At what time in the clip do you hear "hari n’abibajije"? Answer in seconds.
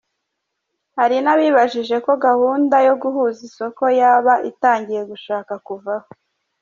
0.97-1.95